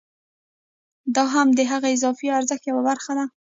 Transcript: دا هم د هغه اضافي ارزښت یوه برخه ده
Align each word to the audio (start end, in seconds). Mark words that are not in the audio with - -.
دا 1.15 1.23
هم 1.33 1.47
د 1.57 1.59
هغه 1.71 1.87
اضافي 1.95 2.27
ارزښت 2.37 2.63
یوه 2.69 2.81
برخه 2.89 3.11
ده 3.17 3.25